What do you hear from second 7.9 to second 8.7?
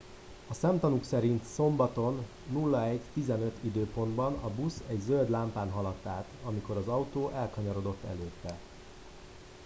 előtte